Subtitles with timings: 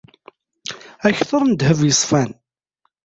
[1.07, 2.31] Akter n ddheb yeṣfan.